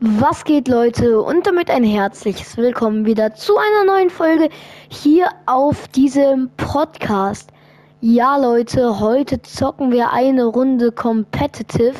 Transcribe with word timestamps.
Was 0.00 0.44
geht 0.44 0.68
Leute 0.68 1.20
und 1.20 1.44
damit 1.44 1.68
ein 1.72 1.82
herzliches 1.82 2.56
Willkommen 2.56 3.04
wieder 3.04 3.34
zu 3.34 3.56
einer 3.58 3.82
neuen 3.84 4.10
Folge 4.10 4.48
hier 4.88 5.28
auf 5.46 5.88
diesem 5.88 6.50
Podcast. 6.56 7.50
Ja 8.00 8.36
Leute, 8.36 9.00
heute 9.00 9.42
zocken 9.42 9.90
wir 9.90 10.12
eine 10.12 10.44
Runde 10.44 10.92
Competitive. 10.92 11.96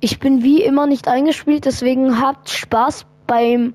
Ich 0.00 0.18
bin 0.18 0.42
wie 0.42 0.62
immer 0.62 0.86
nicht 0.86 1.08
eingespielt, 1.08 1.64
deswegen 1.64 2.20
habt 2.20 2.50
Spaß 2.50 3.06
beim 3.26 3.72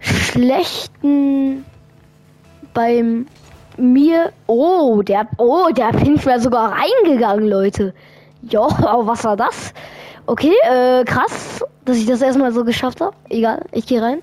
schlechten 0.00 1.66
beim 2.72 3.26
mir 3.76 4.32
oh, 4.46 5.02
der 5.02 5.28
oh, 5.36 5.68
der 5.76 5.90
ich 5.94 6.24
mal 6.24 6.40
sogar 6.40 6.72
reingegangen, 6.72 7.46
Leute. 7.46 7.92
Jo, 8.40 8.62
was 8.80 9.24
war 9.24 9.36
das? 9.36 9.74
Okay, 10.24 10.54
äh, 10.62 11.04
krass, 11.04 11.62
dass 11.88 11.96
ich 11.96 12.06
das 12.06 12.20
erstmal 12.20 12.52
so 12.52 12.64
geschafft 12.64 13.00
habe. 13.00 13.16
Egal, 13.30 13.64
ich 13.72 13.86
gehe 13.86 14.02
rein. 14.02 14.18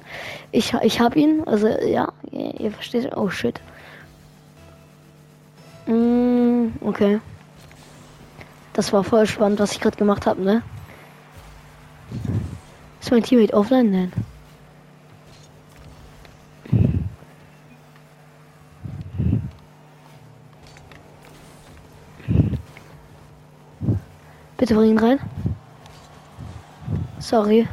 Ich, 0.52 0.74
ich 0.84 1.00
hab 1.00 1.16
ihn. 1.16 1.48
Also, 1.48 1.68
ja, 1.68 2.14
ihr, 2.32 2.60
ihr 2.60 2.72
versteht. 2.72 3.18
Oh, 3.18 3.30
shit. 3.30 3.60
Mm, 5.88 6.68
okay. 6.82 7.20
Das 8.74 8.94
war 8.94 9.04
voll 9.04 9.26
spannend, 9.26 9.60
was 9.60 9.72
ich 9.72 9.80
gerade 9.80 9.98
gemacht 9.98 10.28
habe, 10.28 10.44
ne? 10.44 10.62
Ist 13.02 13.10
mein 13.10 13.24
Teammate 13.24 13.54
offline 13.56 13.92
denn? 13.92 14.14
Bitte 24.58 24.76
bring 24.76 24.92
ihn 24.92 25.00
rein. 25.00 25.20
Sorry. 27.26 27.68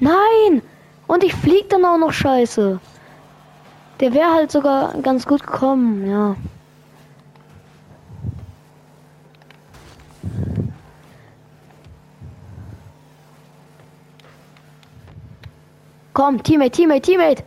Nein! 0.00 0.60
Und 1.06 1.24
ich 1.24 1.32
flieg 1.32 1.70
dann 1.70 1.86
auch 1.86 1.96
noch 1.96 2.12
scheiße. 2.12 2.78
Der 4.00 4.12
wäre 4.12 4.34
halt 4.34 4.50
sogar 4.50 4.92
ganz 5.00 5.24
gut 5.24 5.46
gekommen, 5.46 6.06
ja. 6.06 6.36
Komm, 16.12 16.42
Teammate, 16.42 16.70
Teammate, 16.72 17.00
Teammate. 17.00 17.44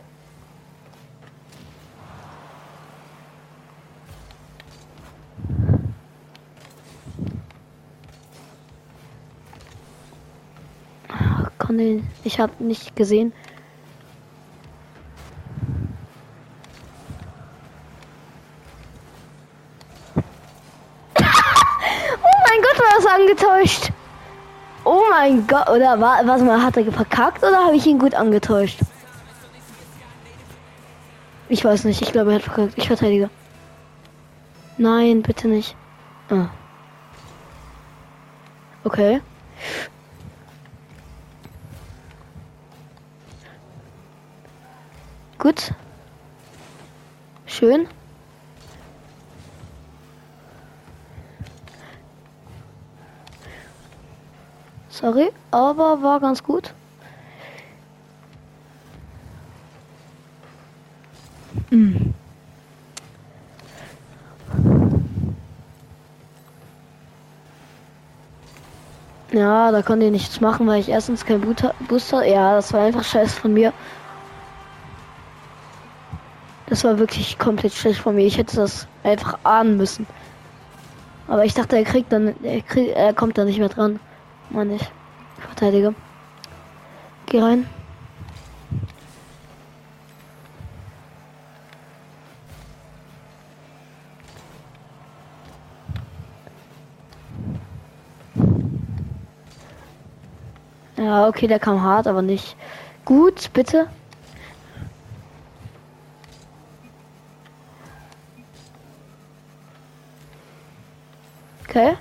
Nee, 11.76 12.02
ich 12.24 12.40
habe 12.40 12.52
nicht 12.62 12.96
gesehen. 12.96 13.32
oh 21.18 21.22
mein 22.48 22.62
Gott, 22.62 22.78
war 22.78 22.96
das 22.96 23.06
angetäuscht. 23.06 23.92
Oh 24.84 25.02
mein 25.10 25.46
Gott, 25.46 25.68
oder 25.68 26.00
war, 26.00 26.26
was 26.26 26.42
mal, 26.42 26.62
hat 26.62 26.76
er 26.76 26.92
verkackt 26.92 27.42
oder 27.42 27.64
habe 27.64 27.76
ich 27.76 27.86
ihn 27.86 27.98
gut 27.98 28.14
angetäuscht? 28.14 28.80
Ich 31.48 31.64
weiß 31.64 31.84
nicht, 31.84 32.02
ich 32.02 32.12
glaube, 32.12 32.30
er 32.30 32.36
hat 32.36 32.42
verkackt. 32.42 32.74
Ich 32.76 32.88
verteidige. 32.88 33.30
Nein, 34.78 35.22
bitte 35.22 35.48
nicht. 35.48 35.76
Ah. 36.28 36.48
Okay. 38.84 39.20
Gut. 45.46 45.70
Schön. 47.46 47.86
Sorry, 54.88 55.30
aber 55.52 56.02
war 56.02 56.18
ganz 56.18 56.42
gut. 56.42 56.74
Mm. 61.70 62.12
Ja, 69.30 69.70
da 69.70 69.82
konnte 69.82 70.06
ich 70.06 70.10
nichts 70.10 70.40
machen, 70.40 70.66
weil 70.66 70.80
ich 70.80 70.88
erstens 70.88 71.24
kein 71.24 71.40
Booster. 71.40 72.24
Ja, 72.24 72.56
das 72.56 72.72
war 72.72 72.80
einfach 72.80 73.04
scheiße 73.04 73.40
von 73.40 73.54
mir. 73.54 73.72
Das 76.76 76.84
war 76.84 76.98
wirklich 76.98 77.38
komplett 77.38 77.72
schlecht 77.72 78.00
von 78.00 78.16
mir. 78.16 78.26
Ich 78.26 78.36
hätte 78.36 78.56
das 78.56 78.86
einfach 79.02 79.38
ahnen 79.44 79.78
müssen. 79.78 80.06
Aber 81.26 81.42
ich 81.42 81.54
dachte, 81.54 81.74
er 81.74 81.84
kriegt 81.84 82.12
dann, 82.12 82.34
er, 82.42 82.60
krieg, 82.60 82.94
er 82.94 83.14
kommt 83.14 83.38
da 83.38 83.46
nicht 83.46 83.58
mehr 83.58 83.70
dran. 83.70 83.98
Mann, 84.50 84.70
ich 84.70 84.82
verteidige. 85.38 85.94
Geh 87.24 87.40
rein. 87.40 87.66
Ja, 100.98 101.26
okay, 101.26 101.46
der 101.46 101.58
kam 101.58 101.80
hart, 101.80 102.06
aber 102.06 102.20
nicht 102.20 102.54
gut, 103.06 103.50
bitte. 103.54 103.86
Okay. 111.76 111.94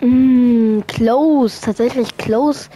Mm, 0.00 0.80
close, 0.86 1.60
tatsächlich 1.60 2.16
close. 2.16 2.70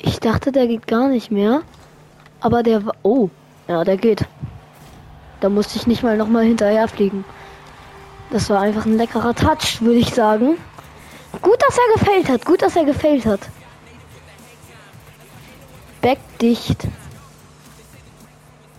Ich 0.00 0.18
dachte, 0.18 0.50
der 0.50 0.66
geht 0.66 0.88
gar 0.88 1.06
nicht 1.06 1.30
mehr. 1.30 1.62
Aber 2.40 2.64
der 2.64 2.84
war. 2.86 2.96
Oh, 3.04 3.30
ja, 3.68 3.84
der 3.84 3.98
geht. 3.98 4.24
Da 5.38 5.48
musste 5.48 5.76
ich 5.76 5.86
nicht 5.86 6.02
mal 6.02 6.16
noch 6.16 6.26
mal 6.26 6.42
hinterher 6.42 6.88
fliegen. 6.88 7.24
Das 8.30 8.48
war 8.48 8.60
einfach 8.60 8.86
ein 8.86 8.96
leckerer 8.96 9.34
Touch, 9.34 9.80
würde 9.80 9.98
ich 9.98 10.14
sagen. 10.14 10.56
Gut, 11.42 11.60
dass 11.60 11.76
er 11.76 11.98
gefällt 11.98 12.28
hat. 12.28 12.44
Gut, 12.46 12.62
dass 12.62 12.76
er 12.76 12.84
gefällt 12.84 13.26
hat. 13.26 13.40
Back 16.00 16.18
dicht. 16.40 16.86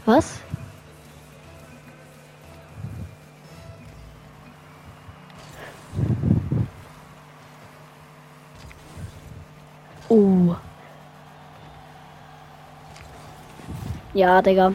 Was? 0.05 0.39
Oh. 10.07 10.55
Ja, 14.13 14.41
Digga. 14.41 14.73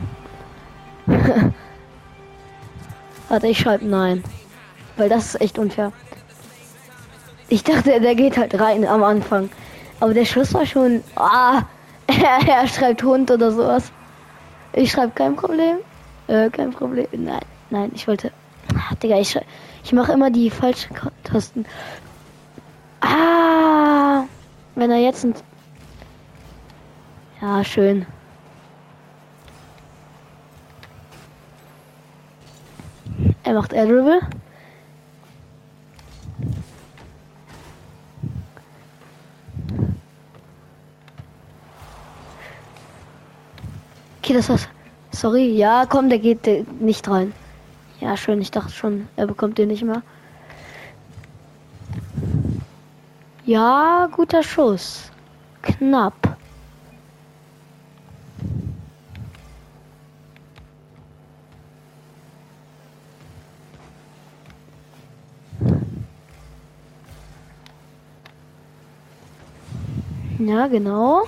Warte, 3.28 3.47
ich 3.48 3.59
schreibe 3.59 3.84
nein. 3.84 4.22
Weil 4.97 5.09
das 5.09 5.27
ist 5.27 5.41
echt 5.41 5.59
unfair. 5.59 5.93
Ich 7.48 7.63
dachte, 7.63 8.01
der 8.01 8.15
geht 8.15 8.37
halt 8.37 8.59
rein 8.59 8.87
am 8.87 9.04
Anfang. 9.04 9.51
Aber 10.01 10.15
der 10.15 10.25
Schuss 10.25 10.53
war 10.54 10.66
schon. 10.66 11.03
Ah, 11.15 11.63
er, 12.07 12.66
schreibt 12.66 13.03
Hund 13.03 13.31
oder 13.31 13.53
sowas. 13.53 13.93
Ich 14.72 14.91
schreibe 14.91 15.13
kein 15.15 15.37
Problem. 15.37 15.77
Äh, 16.27 16.51
kein 16.51 16.71
Problem. 16.71 17.07
Nein, 17.13 17.41
nein, 17.71 17.93
ich 17.95 18.09
wollte. 18.09 18.33
Ah, 18.75 18.95
Digga, 18.97 19.19
ich, 19.19 19.39
ich 19.84 19.93
mache 19.93 20.13
immer 20.13 20.31
die 20.31 20.51
falschen 20.51 20.97
Tasten. 21.22 21.66
Ah, 23.01 24.25
wenn 24.75 24.91
er 24.91 24.99
jetzt 24.99 25.25
ein. 25.25 25.34
Ja, 27.41 27.63
schön. 27.63 28.07
Er 33.45 33.54
macht 33.54 33.72
Air 33.72 33.87
Dribble. 33.87 34.19
Okay, 34.19 34.37
das 44.36 44.48
war's. 44.48 44.68
Sorry, 45.12 45.56
ja, 45.56 45.86
komm, 45.88 46.09
der 46.09 46.18
geht 46.18 46.47
nicht 46.80 47.09
rein. 47.09 47.33
Ja, 48.00 48.16
schön, 48.16 48.41
ich 48.41 48.50
dachte 48.50 48.72
schon, 48.72 49.09
er 49.16 49.27
bekommt 49.27 49.56
den 49.56 49.68
nicht 49.68 49.83
mehr. 49.83 50.03
Ja, 53.44 54.09
guter 54.12 54.42
Schuss. 54.42 55.10
Knapp. 55.62 56.36
Ja, 70.39 70.66
genau. 70.66 71.24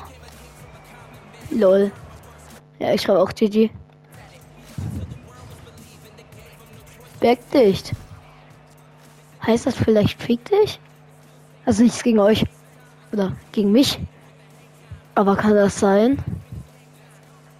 Lol. 1.51 1.91
Ja, 2.79 2.93
ich 2.93 3.03
schreibe 3.03 3.21
auch 3.21 3.33
GG. 3.35 3.71
Bergdicht. 7.21 7.93
Heißt 9.45 9.67
das 9.67 9.75
vielleicht 9.75 10.23
fick 10.23 10.45
dich? 10.45 10.79
Also 11.65 11.83
nichts 11.83 12.03
gegen 12.03 12.21
euch. 12.21 12.45
Oder 13.13 13.33
gegen 13.53 13.73
mich. 13.73 13.99
Aber 15.15 15.37
kann 15.37 15.55
das 15.55 15.79
sein? 15.79 16.19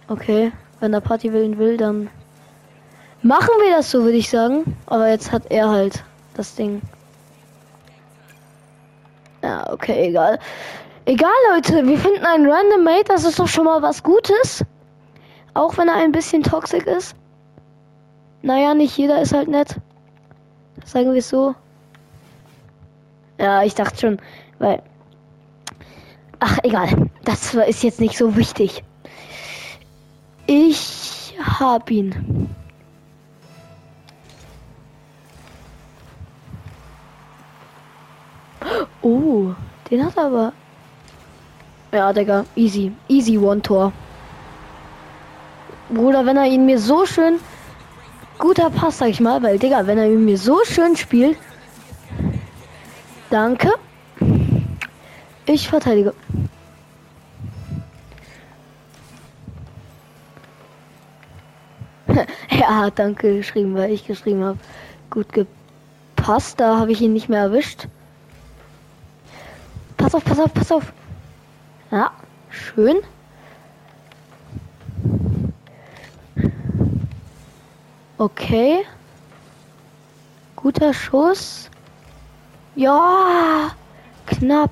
Okay, 0.07 0.51
wenn 0.79 0.91
der 0.91 1.01
Party 1.01 1.33
willen 1.33 1.57
will, 1.57 1.77
dann 1.77 2.09
machen 3.21 3.49
wir 3.61 3.75
das 3.75 3.91
so, 3.91 4.03
würde 4.03 4.17
ich 4.17 4.29
sagen. 4.29 4.77
Aber 4.85 5.09
jetzt 5.09 5.31
hat 5.31 5.51
er 5.51 5.69
halt 5.69 6.03
das 6.35 6.55
Ding. 6.55 6.81
Ja, 9.43 9.71
okay, 9.71 10.07
egal. 10.07 10.39
Egal, 11.05 11.29
Leute, 11.53 11.85
wir 11.85 11.97
finden 11.97 12.25
einen 12.25 12.49
Random 12.49 12.83
Mate, 12.83 13.05
das 13.07 13.25
ist 13.25 13.39
doch 13.39 13.47
schon 13.47 13.65
mal 13.65 13.81
was 13.81 14.03
Gutes. 14.03 14.63
Auch 15.59 15.77
wenn 15.77 15.89
er 15.89 15.95
ein 15.95 16.13
bisschen 16.13 16.41
toxisch 16.41 16.85
ist. 16.85 17.17
Naja, 18.41 18.73
nicht 18.73 18.97
jeder 18.97 19.21
ist 19.21 19.33
halt 19.33 19.49
nett. 19.49 19.75
Sagen 20.85 21.11
wir 21.11 21.19
es 21.19 21.27
so. 21.27 21.53
Ja, 23.37 23.61
ich 23.63 23.75
dachte 23.75 23.99
schon, 23.99 24.21
weil. 24.59 24.81
Ach, 26.39 26.59
egal. 26.63 27.09
Das 27.25 27.53
ist 27.53 27.83
jetzt 27.83 27.99
nicht 27.99 28.17
so 28.17 28.37
wichtig. 28.37 28.85
Ich 30.47 31.35
hab 31.43 31.91
ihn. 31.91 32.49
Oh, 39.01 39.53
den 39.91 40.05
hat 40.05 40.15
er 40.15 40.25
aber. 40.25 40.53
Ja, 41.91 42.13
Digga, 42.13 42.45
easy. 42.55 42.93
Easy 43.09 43.37
One-Tor. 43.37 43.91
Bruder, 45.89 46.25
wenn 46.25 46.37
er 46.37 46.45
ihn 46.45 46.65
mir 46.65 46.79
so 46.79 47.05
schön. 47.05 47.39
Guter 48.37 48.69
Pass, 48.69 48.99
sag 48.99 49.09
ich 49.09 49.19
mal, 49.19 49.41
weil, 49.43 49.59
Digga, 49.59 49.85
wenn 49.87 49.97
er 49.97 50.05
ihn 50.05 50.23
mir 50.23 50.37
so 50.37 50.59
schön 50.63 50.95
spielt. 50.95 51.37
Danke. 53.29 53.71
Ich 55.45 55.67
verteidige. 55.67 56.13
er 62.49 62.77
hat 62.77 62.99
danke 62.99 63.35
geschrieben, 63.37 63.75
weil 63.75 63.91
ich 63.91 64.05
geschrieben 64.05 64.43
habe. 64.43 64.59
Gut 65.09 65.27
gepasst, 65.33 66.59
da 66.59 66.77
habe 66.77 66.91
ich 66.91 67.01
ihn 67.01 67.13
nicht 67.13 67.29
mehr 67.29 67.41
erwischt. 67.41 67.87
Pass 69.97 70.15
auf, 70.15 70.23
pass 70.23 70.39
auf, 70.39 70.53
pass 70.53 70.71
auf. 70.71 70.93
Ja, 71.91 72.11
schön. 72.49 72.97
Okay. 78.19 78.85
Guter 80.57 80.93
Schuss. 80.93 81.69
Ja, 82.75 83.71
knapp. 84.25 84.71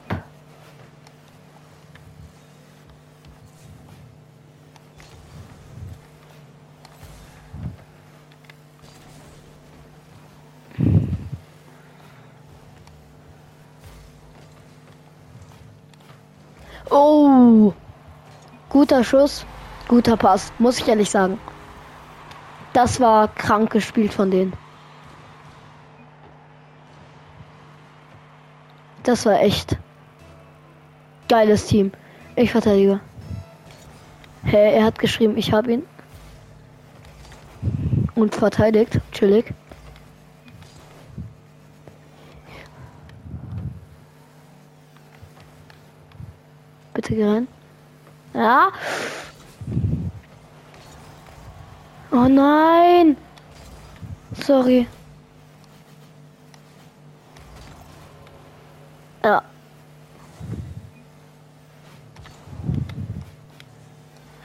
Oh, 16.89 17.73
guter 18.67 19.05
Schuss, 19.05 19.45
guter 19.87 20.17
Pass, 20.17 20.51
muss 20.59 20.79
ich 20.79 20.87
ehrlich 20.89 21.09
sagen. 21.09 21.39
Das 22.77 22.99
war 22.99 23.27
krank 23.29 23.71
gespielt 23.71 24.13
von 24.13 24.29
denen. 24.29 24.53
Das 29.01 29.25
war 29.25 29.41
echt 29.41 29.79
geiles 31.27 31.65
Team. 31.65 31.91
Ich 32.35 32.51
verteidige. 32.51 32.99
Hä, 34.43 34.51
hey, 34.51 34.73
er 34.75 34.83
hat 34.83 34.99
geschrieben, 34.99 35.37
ich 35.37 35.51
habe 35.51 35.71
ihn. 35.71 35.83
Und 38.13 38.35
verteidigt. 38.35 38.99
Chillig. 39.11 39.55
Bitte 46.93 47.15
geh 47.15 47.25
rein. 47.25 47.47
Ja. 48.35 48.71
Oh 52.17 52.27
nein. 52.27 53.15
Sorry. 54.43 54.87
Ja. 59.23 59.43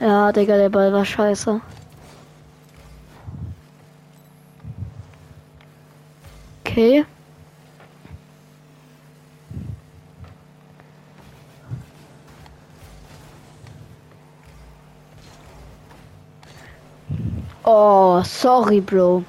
Ja, 0.01 0.33
Digga, 0.33 0.59
der 0.59 0.69
Ball 0.69 0.93
war 0.93 1.07
scheiße. 1.07 1.63
Okay. 6.61 7.07
Oh, 17.75 18.23
sorry, 18.23 18.83
Bro. 18.83 19.25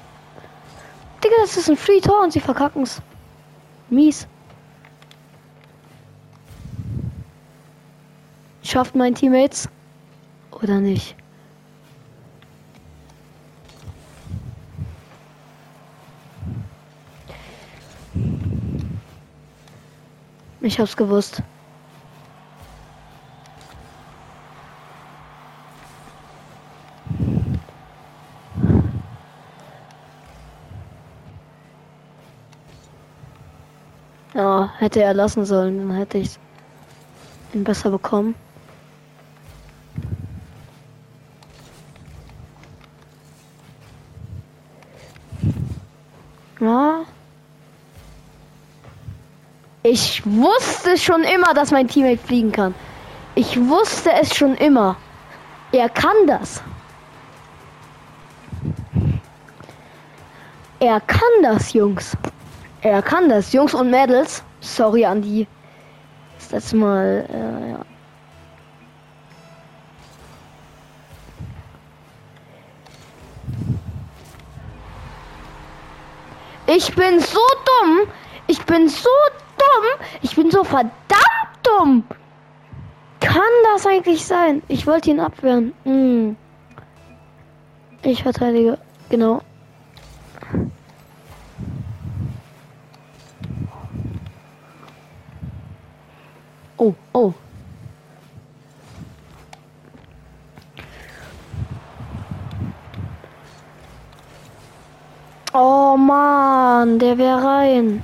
Digga, 1.24 1.34
das 1.40 1.56
ist 1.56 1.70
ein 1.70 1.78
Free 1.78 1.98
Tor 1.98 2.24
und 2.24 2.30
sie 2.30 2.40
verkacken's. 2.40 3.00
Mies. 3.88 4.26
Schafft 8.62 8.94
mein 8.94 9.14
Teammates 9.14 9.66
oder 10.50 10.78
nicht? 10.78 11.16
Ich 20.60 20.78
hab's 20.78 20.94
gewusst. 20.94 21.42
Ja, 34.34 34.68
hätte 34.94 35.02
er 35.06 35.14
lassen 35.14 35.44
sollen, 35.44 35.88
dann 35.88 35.96
hätte 35.96 36.18
ich 36.18 36.38
ihn 37.52 37.64
besser 37.64 37.90
bekommen. 37.90 38.36
Ja. 46.60 47.00
Ich 49.82 50.24
wusste 50.24 50.96
schon 50.96 51.24
immer, 51.24 51.52
dass 51.54 51.72
mein 51.72 51.88
Teammate 51.88 52.18
fliegen 52.18 52.52
kann. 52.52 52.74
Ich 53.34 53.58
wusste 53.58 54.12
es 54.12 54.36
schon 54.36 54.54
immer. 54.54 54.96
Er 55.72 55.88
kann 55.88 56.16
das. 56.28 56.62
Er 60.78 61.00
kann 61.00 61.42
das, 61.42 61.72
Jungs. 61.72 62.16
Er 62.80 63.02
kann 63.02 63.28
das, 63.28 63.52
Jungs 63.52 63.74
und 63.74 63.90
Mädels. 63.90 64.44
Sorry 64.64 65.04
an 65.04 65.20
die. 65.20 65.46
Das 66.38 66.50
letzte 66.50 66.76
Mal, 66.76 67.26
äh, 67.28 67.70
ja. 67.70 67.80
Ich 76.66 76.94
bin 76.94 77.20
so 77.20 77.38
dumm. 77.66 78.08
Ich 78.46 78.64
bin 78.64 78.88
so 78.88 79.10
dumm. 79.58 80.06
Ich 80.22 80.34
bin 80.34 80.50
so 80.50 80.64
verdammt 80.64 80.94
dumm. 81.62 82.04
Kann 83.20 83.42
das 83.74 83.86
eigentlich 83.86 84.24
sein? 84.24 84.62
Ich 84.68 84.86
wollte 84.86 85.10
ihn 85.10 85.20
abwehren. 85.20 85.74
Hm. 85.84 86.36
Ich 88.02 88.22
verteidige. 88.22 88.78
Genau. 89.10 89.42
Oh, 96.84 96.94
oh. 97.14 97.34
Oh 105.54 105.96
Mann, 105.96 106.98
der 106.98 107.16
wäre 107.16 107.42
rein. 107.42 108.02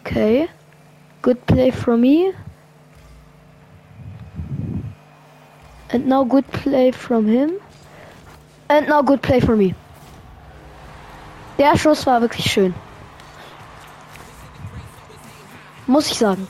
Okay. 0.00 0.48
Good 1.22 1.46
play 1.46 1.70
from 1.70 2.00
me. 2.00 2.32
And 5.90 6.08
now 6.08 6.24
good 6.24 6.48
play 6.48 6.90
from 6.90 7.28
him. 7.28 7.60
And 8.68 8.88
now 8.88 9.02
good 9.02 9.20
play 9.20 9.40
from 9.40 9.58
me. 9.58 9.74
Der 11.58 11.76
Schuss 11.76 12.06
war 12.06 12.20
wirklich 12.20 12.50
schön. 12.50 12.74
Muss 15.86 16.10
ich 16.10 16.18
sagen. 16.18 16.48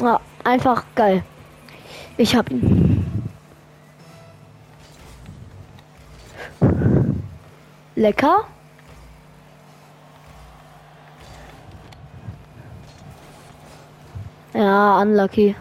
Ja, 0.00 0.20
einfach 0.44 0.84
geil. 0.94 1.22
Ich 2.16 2.34
hab 2.34 2.50
ihn. 2.50 3.26
Lecker. 7.94 8.44
Ja, 14.52 15.00
unlucky. 15.00 15.54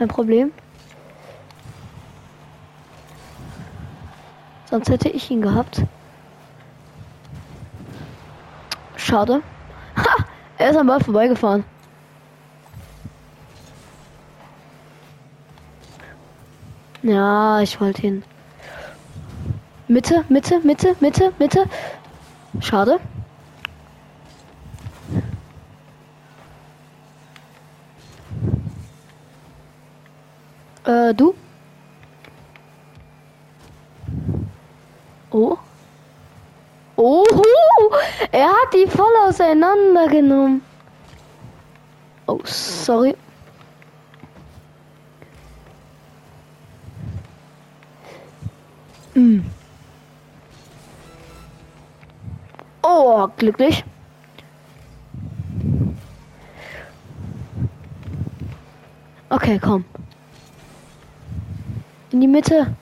Kein 0.00 0.08
Problem. 0.08 0.50
Sonst 4.70 4.88
hätte 4.88 5.10
ich 5.10 5.30
ihn 5.30 5.42
gehabt. 5.42 5.82
Schade. 8.96 9.42
Ha! 9.96 10.24
Er 10.56 10.70
ist 10.70 10.76
am 10.76 10.86
Ball 10.86 11.00
vorbeigefahren. 11.00 11.64
Ja, 17.02 17.60
ich 17.60 17.78
wollte 17.78 18.06
ihn. 18.06 18.22
Mitte, 19.86 20.24
Mitte, 20.30 20.60
Mitte, 20.60 20.96
Mitte, 21.00 21.32
Mitte. 21.38 21.66
Schade. 22.60 23.00
Äh, 30.90 31.14
du? 31.14 31.34
Oh. 35.30 35.56
Oh, 36.96 37.24
er 38.32 38.48
hat 38.48 38.74
die 38.74 38.88
voll 38.88 39.12
auseinandergenommen. 39.24 40.62
Oh, 42.26 42.40
sorry. 42.44 43.14
Mm. 49.14 49.42
Oh, 52.82 53.28
glücklich. 53.36 53.84
Okay, 59.28 59.60
komm. 59.60 59.84
In 62.12 62.20
die 62.20 62.26
Mitte. 62.26 62.74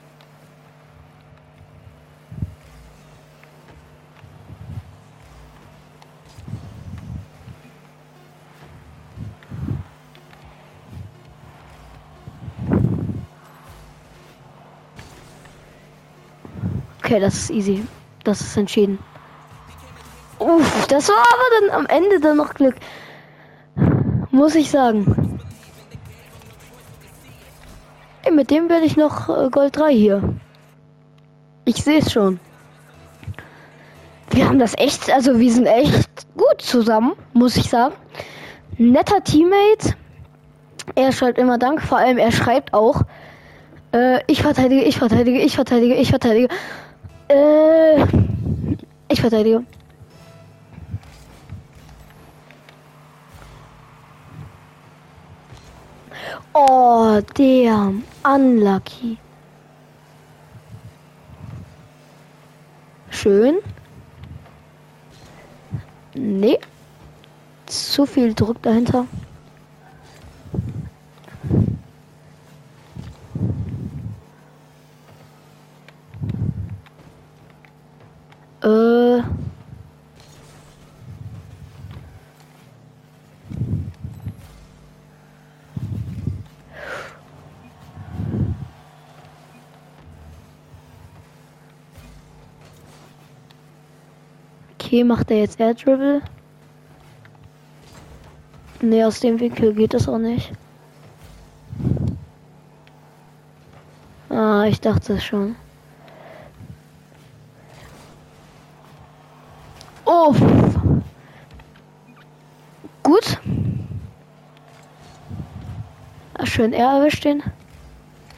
Okay, 17.03 17.19
das 17.19 17.35
ist 17.35 17.49
easy. 17.49 17.87
Das 18.23 18.41
ist 18.41 18.55
entschieden. 18.55 18.99
Uff, 20.37 20.87
das 20.87 21.09
war 21.09 21.17
aber 21.17 21.67
dann 21.67 21.79
am 21.79 21.85
Ende 21.87 22.19
dann 22.19 22.37
noch 22.37 22.53
Glück. 22.53 22.75
Muss 24.31 24.55
ich 24.55 24.69
sagen. 24.69 25.18
Mit 28.39 28.51
dem 28.51 28.69
werde 28.69 28.85
ich 28.85 28.95
noch 28.95 29.27
äh, 29.27 29.49
Gold 29.49 29.75
3 29.75 29.91
hier. 29.91 30.35
Ich 31.65 31.83
sehe 31.83 31.99
es 31.99 32.09
schon. 32.09 32.39
Wir 34.31 34.47
haben 34.47 34.59
das 34.59 34.77
echt, 34.77 35.11
also 35.11 35.41
wir 35.41 35.51
sind 35.51 35.65
echt 35.65 36.09
gut 36.37 36.61
zusammen, 36.61 37.15
muss 37.33 37.57
ich 37.57 37.69
sagen. 37.69 37.95
Netter 38.77 39.21
Teammate. 39.25 39.93
Er 40.95 41.11
schreibt 41.11 41.37
immer 41.37 41.57
Dank, 41.57 41.81
vor 41.81 41.97
allem 41.97 42.17
er 42.17 42.31
schreibt 42.31 42.73
auch, 42.73 43.01
äh, 43.91 44.21
ich 44.27 44.41
verteidige, 44.41 44.83
ich 44.83 44.97
verteidige, 44.97 45.41
ich 45.41 45.55
verteidige, 45.55 45.95
ich 45.95 46.09
verteidige. 46.09 46.47
Äh, 47.27 48.05
ich 49.09 49.19
verteidige. 49.19 49.65
Oh, 56.53 57.21
damn. 57.35 58.03
Unlucky. 58.23 59.17
Schön. 63.09 63.57
Nee. 66.15 66.59
Zu 67.65 68.05
viel 68.05 68.33
Druck 68.33 68.61
dahinter. 68.61 69.05
Äh. 78.61 79.21
Okay, 94.89 95.03
macht 95.03 95.29
er 95.29 95.37
jetzt 95.37 95.59
Air 95.59 95.75
Dribble? 95.75 96.23
Ne, 98.81 99.05
aus 99.05 99.19
dem 99.19 99.39
Winkel 99.39 99.75
geht 99.75 99.93
das 99.93 100.09
auch 100.09 100.17
nicht. 100.17 100.51
Ah, 104.29 104.63
ich 104.65 104.81
dachte 104.81 105.21
schon. 105.21 105.55
Oh. 110.05 110.33
Gut. 113.03 113.39
Ach, 116.33 116.47
schön, 116.47 116.73
er 116.73 116.97
erwischt 116.97 117.25
den. 117.25 117.43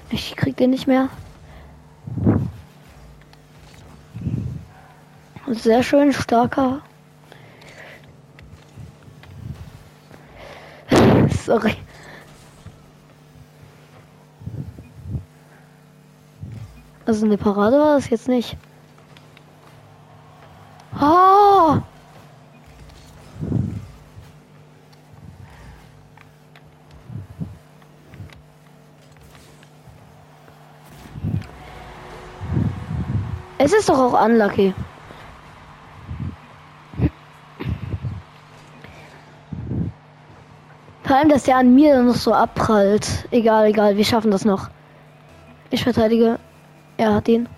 Ich 0.09 0.35
krieg 0.35 0.57
den 0.57 0.71
nicht 0.71 0.85
mehr. 0.85 1.07
Sehr 5.53 5.83
schön, 5.83 6.13
starker. 6.13 6.81
Sorry. 11.29 11.75
Also 17.05 17.25
eine 17.25 17.37
Parade 17.37 17.77
war 17.77 17.95
das 17.95 18.09
jetzt 18.09 18.29
nicht. 18.29 18.55
Oh! 21.01 21.79
Es 33.57 33.73
ist 33.73 33.89
doch 33.89 33.99
auch 33.99 34.25
unlucky. 34.25 34.73
Vor 41.11 41.17
allem, 41.17 41.27
dass 41.27 41.43
der 41.43 41.57
an 41.57 41.75
mir 41.75 42.01
noch 42.01 42.15
so 42.15 42.33
abprallt. 42.33 43.27
Egal, 43.31 43.65
egal, 43.65 43.97
wir 43.97 44.05
schaffen 44.05 44.31
das 44.31 44.45
noch. 44.45 44.69
Ich 45.69 45.83
verteidige. 45.83 46.39
Er 46.95 47.15
hat 47.15 47.27
ihn. 47.27 47.49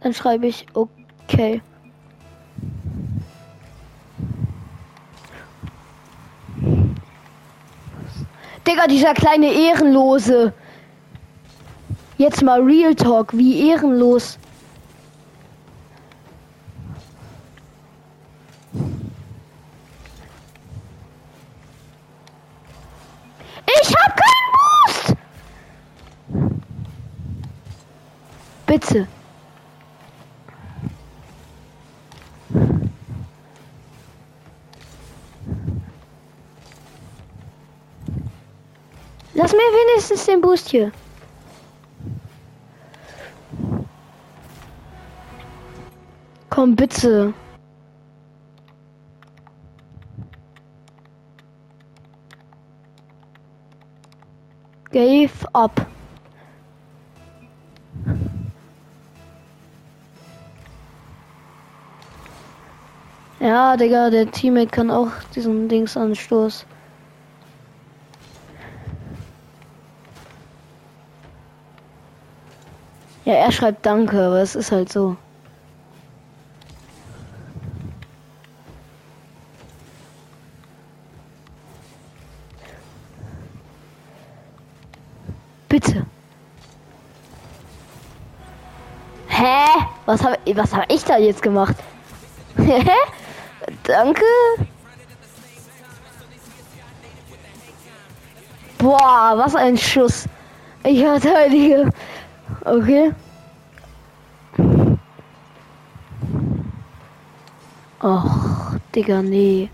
Dann 0.00 0.14
schreibe 0.14 0.46
ich 0.46 0.64
okay. 0.72 1.60
Digga, 8.72 8.86
dieser 8.86 9.12
kleine 9.12 9.52
Ehrenlose. 9.52 10.54
Jetzt 12.16 12.42
mal 12.42 12.62
Real 12.62 12.94
Talk, 12.94 13.36
wie 13.36 13.68
ehrenlos. 13.68 14.38
Ich 23.66 23.94
hab 23.94 24.16
keinen 24.16 24.52
Boost! 24.86 25.16
Bitte. 28.66 29.06
Lass 39.42 39.52
mir 39.54 39.58
wenigstens 39.58 40.24
den 40.24 40.40
Boost 40.40 40.68
hier. 40.68 40.92
Komm 46.48 46.76
bitte. 46.76 47.34
Gave 54.92 55.30
up. 55.54 55.86
Ja, 63.40 63.76
Digga, 63.76 64.10
der 64.10 64.30
Teammate 64.30 64.68
kann 64.68 64.88
auch 64.92 65.10
diesen 65.34 65.68
Dings 65.68 65.96
anstoßen. 65.96 66.71
Ja, 73.24 73.34
er 73.34 73.52
schreibt 73.52 73.86
Danke, 73.86 74.20
aber 74.20 74.42
es 74.42 74.56
ist 74.56 74.72
halt 74.72 74.90
so. 74.90 75.16
Bitte. 85.68 86.04
Hä? 89.28 89.66
Was 90.04 90.22
habe 90.24 90.36
was 90.54 90.74
hab 90.74 90.92
ich 90.92 91.04
da 91.04 91.16
jetzt 91.16 91.42
gemacht? 91.42 91.76
Danke. 93.84 94.24
Boah, 98.78 99.34
was 99.36 99.54
ein 99.54 99.78
Schuss. 99.78 100.26
Ich 100.84 101.00
verteidige. 101.00 101.90
Okay. 102.64 103.12
Och, 108.00 108.78
Digga, 108.94 109.22
nee. 109.22 109.68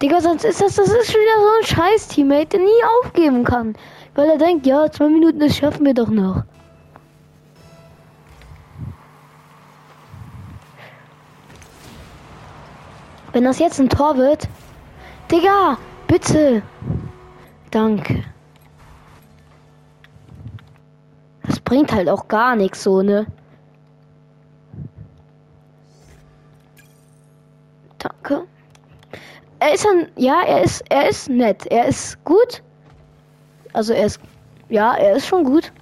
Digga, 0.00 0.20
sonst 0.20 0.44
ist 0.44 0.60
das, 0.60 0.76
das 0.76 0.88
ist 0.88 1.10
schon 1.10 1.20
wieder 1.20 1.40
so 1.40 1.48
ein 1.58 1.66
scheiß 1.76 2.08
Teammate, 2.08 2.46
der 2.46 2.60
nie 2.60 2.70
aufgeben 3.02 3.44
kann. 3.44 3.74
Weil 4.14 4.28
er 4.30 4.38
denkt, 4.38 4.66
ja, 4.66 4.90
zwei 4.90 5.08
Minuten, 5.08 5.40
das 5.40 5.56
schaffen 5.56 5.84
wir 5.84 5.94
doch 5.94 6.08
noch. 6.08 6.44
Wenn 13.32 13.44
das 13.44 13.58
jetzt 13.58 13.78
ein 13.78 13.88
Tor 13.88 14.16
wird. 14.16 14.48
Digga, 15.30 15.78
bitte. 16.08 16.62
Danke. 17.70 18.24
Das 21.44 21.60
bringt 21.60 21.92
halt 21.92 22.08
auch 22.08 22.26
gar 22.26 22.56
nichts 22.56 22.82
so, 22.82 23.02
ne? 23.02 23.26
Danke. 27.98 28.46
Er 29.60 29.74
ist 29.74 29.86
ein. 29.86 30.10
Ja, 30.16 30.42
er 30.44 30.62
ist. 30.64 30.82
Er 30.88 31.08
ist 31.08 31.28
nett. 31.28 31.66
Er 31.66 31.86
ist 31.86 32.22
gut. 32.24 32.62
Also 33.72 33.92
er 33.92 34.06
ist. 34.06 34.20
Ja, 34.68 34.94
er 34.94 35.16
ist 35.16 35.26
schon 35.26 35.44
gut. 35.44 35.72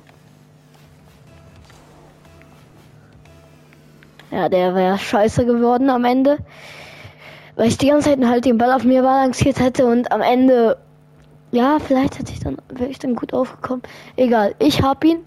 Ja, 4.31 4.51
der 4.51 4.75
wäre 4.75 4.99
scheiße 4.99 5.47
geworden 5.47 5.89
am 5.89 6.05
Ende 6.05 6.39
weil 7.59 7.67
ich 7.67 7.77
die 7.77 7.89
ganze 7.89 8.11
Zeit 8.11 8.25
halt 8.25 8.45
den 8.45 8.57
Ball 8.57 8.73
auf 8.73 8.85
mir 8.85 9.03
balanciert 9.03 9.59
hätte 9.59 9.85
und 9.85 10.13
am 10.13 10.21
Ende, 10.21 10.79
ja, 11.51 11.79
vielleicht 11.81 12.17
hätte 12.17 12.33
ich 12.33 12.39
dann, 12.39 12.59
wäre 12.69 12.89
ich 12.89 13.01
dann 13.01 13.17
gut 13.17 13.35
aufgekommen. 13.35 13.83
Egal, 14.15 14.55
ich 14.61 14.81
hab 14.81 15.05
ihn. 15.05 15.27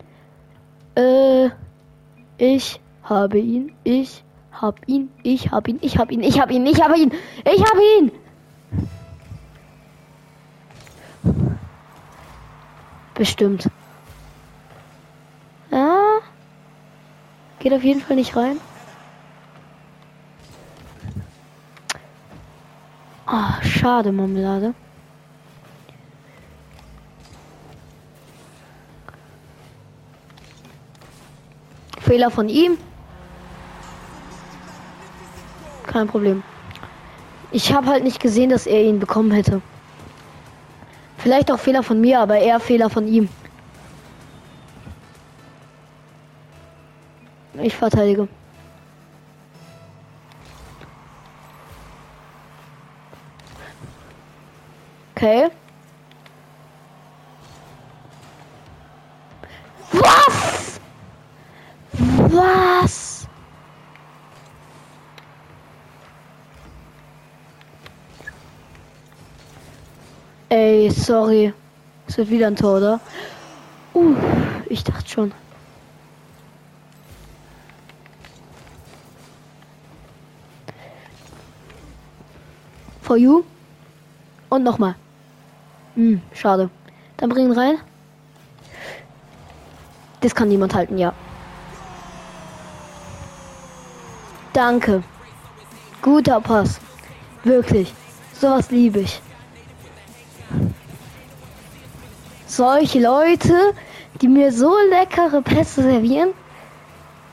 Äh, 0.96 1.50
ich 2.38 2.80
habe 3.04 3.38
ihn. 3.38 3.74
Ich 3.84 4.24
hab 4.54 4.80
ihn. 4.88 5.10
Ich 5.24 5.52
hab 5.52 5.68
ihn. 5.68 5.80
Ich 5.82 5.98
hab 5.98 6.10
ihn. 6.10 6.24
Ich 6.24 6.40
hab 6.40 6.50
ihn. 6.50 6.66
Ich 6.66 6.82
hab 6.82 6.96
ihn. 6.96 7.12
Ich 7.44 7.64
hab 7.64 7.78
ihn. 8.00 8.12
Bestimmt. 13.14 13.68
Ja. 15.70 16.20
Geht 17.60 17.74
auf 17.74 17.84
jeden 17.84 18.00
Fall 18.00 18.16
nicht 18.16 18.38
rein. 18.38 18.58
Ah, 23.34 23.62
schade, 23.64 24.12
Marmelade. 24.12 24.74
Fehler 32.02 32.30
von 32.30 32.50
ihm. 32.50 32.78
Kein 35.88 36.08
Problem. 36.08 36.44
Ich 37.54 37.72
habe 37.72 37.88
halt 37.88 38.04
nicht 38.04 38.20
gesehen, 38.20 38.50
dass 38.50 38.68
er 38.68 38.84
ihn 38.84 39.00
bekommen 39.00 39.32
hätte. 39.32 39.62
Vielleicht 41.18 41.50
auch 41.52 41.60
Fehler 41.60 41.84
von 41.84 42.02
mir, 42.02 42.20
aber 42.20 42.38
eher 42.38 42.60
Fehler 42.60 42.90
von 42.90 43.08
ihm. 43.08 43.30
Ich 47.62 47.78
verteidige. 47.78 48.28
Okay. 55.22 55.52
Was? 59.92 60.80
Was? 62.32 63.28
Ey, 70.50 70.90
sorry. 70.90 71.54
Es 72.08 72.18
wird 72.18 72.32
wieder 72.32 72.48
ein 72.48 72.56
Tor, 72.56 72.78
oder? 72.78 73.00
Uh, 73.94 74.16
ich 74.70 74.84
dachte 74.84 75.08
schon. 75.08 75.32
For 83.04 83.18
you. 83.18 83.44
Und 84.50 84.64
nochmal. 84.64 84.96
Hm, 86.02 86.20
schade. 86.34 86.72
Dann 87.18 87.30
bring 87.30 87.46
ihn 87.46 87.52
rein. 87.52 87.78
Das 90.22 90.34
kann 90.34 90.48
niemand 90.48 90.74
halten, 90.74 90.98
ja. 90.98 91.14
Danke. 94.52 95.04
Guter 96.02 96.42
Pass. 96.42 96.80
Wirklich. 97.44 97.94
Sowas 98.34 98.72
liebe 98.72 99.02
ich. 99.02 99.22
Solche 102.48 103.00
Leute, 103.00 103.76
die 104.22 104.28
mir 104.28 104.52
so 104.52 104.76
leckere 104.90 105.44
Pässe 105.44 105.84
servieren, 105.84 106.34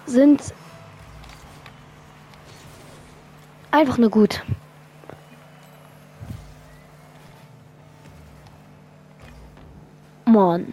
sind 0.04 0.42
einfach 3.70 3.96
nur 3.96 4.10
gut. 4.10 4.42
Mann. 10.38 10.72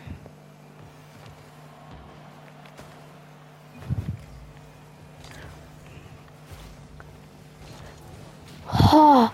Oh, 8.94 9.28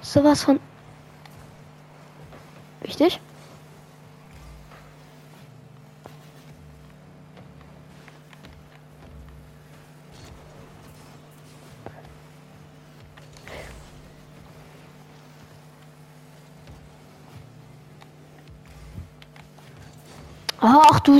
sowas 0.00 0.42
von 0.42 0.58
wichtig. 2.80 3.20
Ach 20.64 21.00
du 21.00 21.18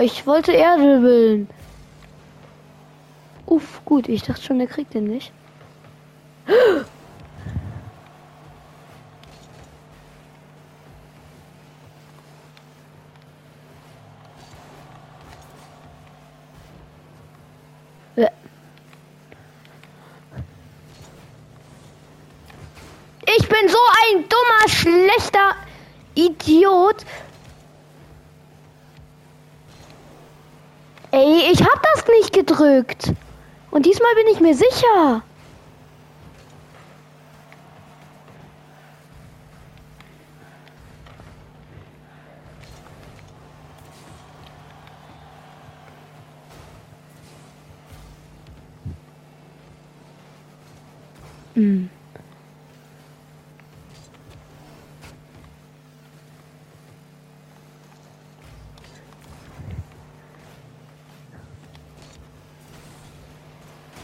ich 0.00 0.26
wollte 0.26 0.52
er 0.52 0.76
dribbeln. 0.76 1.48
Uff, 3.46 3.80
gut, 3.84 4.08
ich 4.08 4.22
dachte 4.22 4.42
schon, 4.42 4.58
der 4.58 4.68
kriegt 4.68 4.94
den 4.94 5.04
nicht. 5.04 5.32
Ich 23.36 23.46
bin 23.46 23.68
so 23.68 23.78
ein 24.02 24.24
dummer, 24.28 24.68
schlechter 24.68 25.54
Idiot. 26.14 27.04
Ey, 31.10 31.50
ich 31.52 31.60
hab 31.60 31.82
das 31.82 32.06
nicht 32.06 32.32
gedrückt. 32.58 33.12
Und 33.70 33.86
diesmal 33.86 34.14
bin 34.14 34.26
ich 34.32 34.40
mir 34.40 34.54
sicher. 34.54 35.22
Hm. 51.54 51.90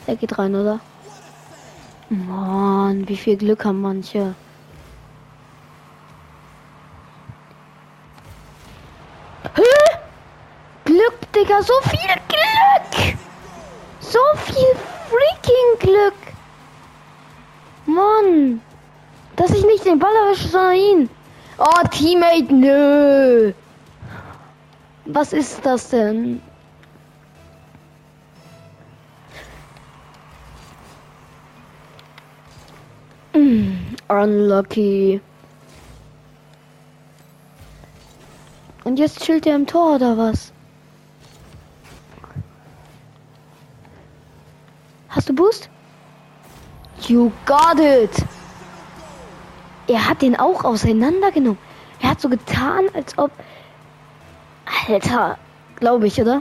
Der 0.07 0.17
geht 0.17 0.39
rein, 0.39 0.55
oder? 0.55 0.81
Mann, 2.11 3.09
wie 3.09 3.17
viel 3.17 3.37
Glück 3.37 3.65
haben 3.65 3.81
manche. 3.81 4.35
Hä? 9.55 9.99
Glück, 10.85 11.33
Digga, 11.35 11.63
so 11.63 11.73
viel 11.85 12.15
Glück! 12.29 13.17
So 14.01 14.19
viel 14.45 14.75
freaking 15.09 15.79
Glück! 15.81 16.15
Mann! 17.87 18.61
Dass 19.37 19.51
ich 19.51 19.65
nicht 19.65 19.85
den 19.85 19.99
Ball 19.99 20.15
erwische, 20.27 20.49
sondern 20.49 20.75
ihn. 20.75 21.11
Oh, 21.59 21.87
Teammate, 21.91 22.53
nö! 22.53 23.53
Was 25.07 25.33
ist 25.33 25.65
das 25.65 25.89
denn? 25.89 26.43
Unlucky. 34.25 35.21
Und 38.85 38.99
jetzt 38.99 39.21
chillt 39.21 39.47
er 39.47 39.57
im 39.57 39.67
Tor 39.67 39.97
oder 39.97 40.17
was? 40.17 40.51
Hast 45.11 45.29
du 45.29 45.35
Boost? 45.35 45.69
You 47.07 47.31
got 47.45 47.79
it. 47.79 48.25
Er 49.89 50.09
hat 50.09 50.23
den 50.23 50.37
auch 50.37 50.65
auseinandergenommen. 50.65 51.59
Er 52.01 52.11
hat 52.11 52.21
so 52.21 52.31
getan, 52.31 52.87
als 52.95 53.19
ob. 53.19 53.31
Alter, 54.89 55.37
glaube 55.77 56.07
ich, 56.07 56.19
oder? 56.19 56.41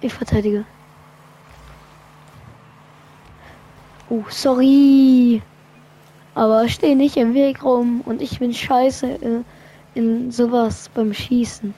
Ich 0.00 0.14
verteidige. 0.14 0.64
Oh, 4.08 4.24
sorry. 4.30 5.42
Aber 6.34 6.68
steh 6.68 6.94
nicht 6.94 7.16
im 7.16 7.34
Weg 7.34 7.62
rum 7.62 8.00
und 8.04 8.20
ich 8.20 8.38
bin 8.38 8.52
scheiße 8.52 9.06
in, 9.06 9.44
in 9.94 10.32
sowas 10.32 10.90
beim 10.92 11.14
Schießen. 11.14 11.74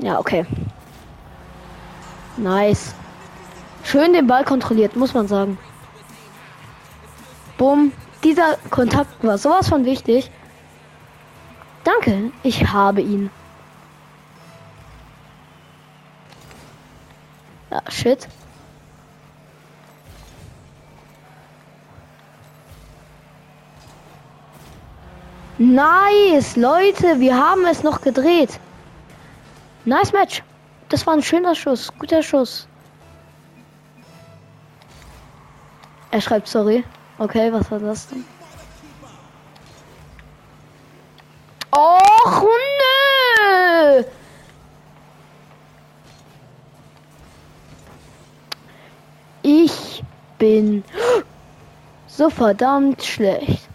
Ja, 0.00 0.18
okay. 0.18 0.46
Nice. 2.36 2.94
Schön 3.84 4.12
den 4.12 4.26
Ball 4.26 4.44
kontrolliert, 4.44 4.96
muss 4.96 5.14
man 5.14 5.28
sagen. 5.28 5.58
Bumm. 7.58 7.92
Dieser 8.22 8.56
Kontakt 8.70 9.24
war 9.24 9.38
sowas 9.38 9.68
von 9.68 9.84
wichtig. 9.86 10.30
Danke, 11.84 12.32
ich 12.42 12.70
habe 12.70 13.00
ihn. 13.00 13.30
Ja, 17.70 17.82
shit. 17.88 18.28
Nice, 25.58 26.56
Leute, 26.56 27.20
wir 27.20 27.36
haben 27.36 27.66
es 27.66 27.82
noch 27.82 28.00
gedreht. 28.00 28.58
Nice 29.84 30.12
Match. 30.12 30.42
Das 30.88 31.06
war 31.06 31.14
ein 31.14 31.22
schöner 31.22 31.54
Schuss, 31.54 31.92
guter 31.98 32.22
Schuss. 32.22 32.66
Er 36.10 36.20
schreibt 36.20 36.48
sorry. 36.48 36.82
Okay, 37.18 37.52
was 37.52 37.70
war 37.70 37.78
das 37.78 38.08
denn? 38.08 38.24
Och, 41.70 42.42
nö! 42.42 44.04
Ich 49.42 50.02
bin 50.40 50.82
so 52.08 52.28
verdammt 52.28 53.04
schlecht. 53.04 53.68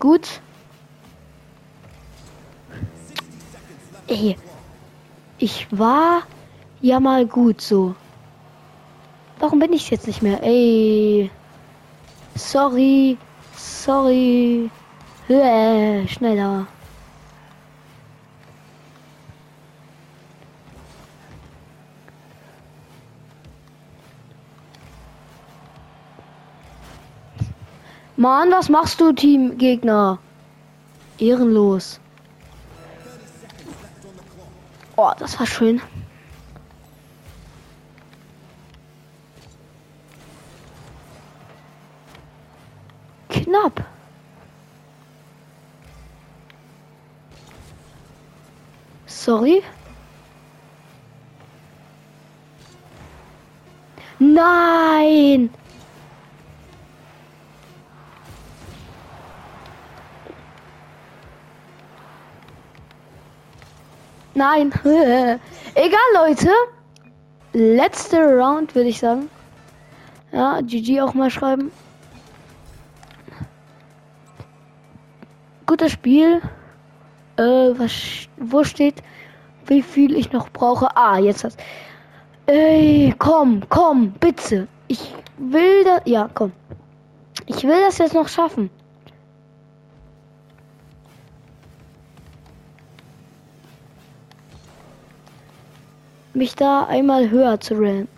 Gut. 0.00 0.40
Ey, 4.08 4.36
ich 5.38 5.66
war 5.70 6.22
ja 6.80 6.98
mal 6.98 7.26
gut 7.26 7.60
so. 7.60 7.94
Warum 9.38 9.60
bin 9.60 9.72
ich 9.72 9.90
jetzt 9.90 10.06
nicht 10.06 10.22
mehr? 10.22 10.42
Ey. 10.42 11.30
Sorry. 12.34 13.18
Sorry. 13.54 14.70
Höhe, 15.26 16.08
schneller. 16.08 16.66
Mann, 28.18 28.50
was 28.50 28.68
machst 28.68 29.00
du, 29.00 29.12
Teamgegner? 29.12 30.18
Ehrenlos. 31.20 32.00
Oh, 34.96 35.12
das 35.20 35.38
war 35.38 35.46
schön. 35.46 35.80
Knapp. 43.28 43.84
Sorry. 49.06 49.62
Nein! 54.18 55.50
Nein. 64.38 64.72
Egal, 65.74 66.08
Leute. 66.14 66.48
Letzte 67.52 68.18
Round, 68.18 68.72
würde 68.76 68.88
ich 68.88 69.00
sagen. 69.00 69.28
Ja, 70.30 70.60
GG 70.60 71.00
auch 71.00 71.12
mal 71.12 71.28
schreiben. 71.28 71.72
Gutes 75.66 75.90
Spiel. 75.90 76.40
Äh, 77.36 77.42
was, 77.42 78.28
wo 78.36 78.62
steht, 78.62 79.02
wie 79.66 79.82
viel 79.82 80.14
ich 80.14 80.30
noch 80.30 80.50
brauche? 80.50 80.96
Ah, 80.96 81.18
jetzt 81.18 81.42
hast. 81.42 81.58
Ey, 82.46 83.12
komm, 83.18 83.62
komm, 83.68 84.12
bitte. 84.20 84.68
Ich 84.86 85.14
will 85.36 85.82
das. 85.82 86.02
Ja, 86.04 86.30
komm. 86.32 86.52
Ich 87.46 87.64
will 87.64 87.80
das 87.80 87.98
jetzt 87.98 88.14
noch 88.14 88.28
schaffen. 88.28 88.70
Mich 96.38 96.54
da 96.54 96.84
einmal 96.84 97.30
höher 97.30 97.60
zu 97.60 97.74
ranken. 97.74 98.08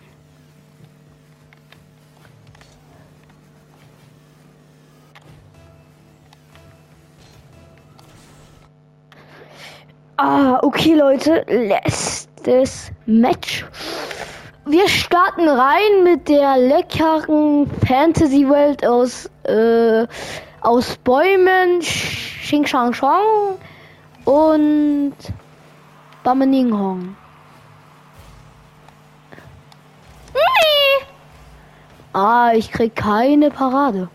Ah, 10.17 10.59
okay, 10.61 10.93
Leute. 10.93 11.43
Letztes 11.47 12.91
Match. 13.07 13.65
Wir 14.65 14.87
starten 14.87 15.49
rein 15.49 16.03
mit 16.03 16.29
der 16.29 16.57
leckeren 16.57 17.67
Fantasy-Welt 17.87 18.85
aus, 18.85 19.27
äh, 19.43 20.05
aus 20.61 20.95
Bäumen, 20.97 21.79
Xing 21.79 22.67
Shang 22.67 22.93
Shang 22.93 23.57
und 24.25 25.15
Bamening 26.23 26.71
Hong. 26.77 27.15
Ah, 32.13 32.51
ich 32.53 32.71
krieg 32.71 32.93
keine 32.95 33.49
Parade. 33.49 34.09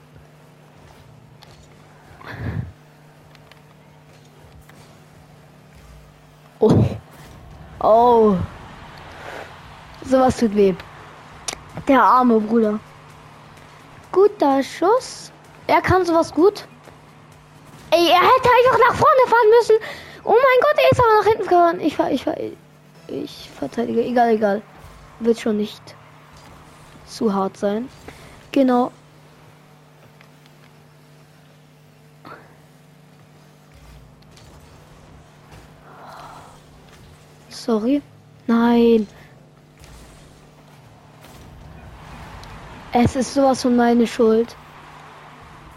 Oh. 6.58 6.84
Oh. 7.80 8.36
Sowas 10.04 10.36
tut 10.36 10.54
weh. 10.54 10.74
Der 11.88 12.02
arme 12.02 12.38
Bruder. 12.40 12.78
Guter 14.12 14.62
Schuss. 14.62 15.32
Er 15.66 15.80
kann 15.80 16.04
sowas 16.04 16.32
gut. 16.32 16.66
Ey, 17.90 18.08
er 18.08 18.20
hätte 18.20 18.48
einfach 18.48 18.78
nach 18.88 18.94
vorne 18.94 19.26
fahren 19.26 19.50
müssen. 19.58 19.76
Oh 20.24 20.30
mein 20.30 20.60
Gott, 20.60 20.84
er 20.84 20.92
ist 20.92 21.00
aber 21.00 21.18
nach 21.18 21.26
hinten 21.26 21.42
gefahren. 21.42 21.80
Ich 21.80 21.98
war, 21.98 22.10
ich 22.10 22.26
war, 22.26 22.34
ich 23.08 23.50
verteidige. 23.58 24.04
Egal, 24.04 24.34
egal. 24.34 24.62
Wird 25.20 25.40
schon 25.40 25.56
nicht 25.56 25.95
zu 27.06 27.32
hart 27.32 27.56
sein. 27.56 27.88
Genau. 28.52 28.90
Sorry. 37.48 38.00
Nein. 38.46 39.08
Es 42.92 43.16
ist 43.16 43.34
sowas 43.34 43.62
von 43.62 43.76
meine 43.76 44.06
Schuld. 44.06 44.56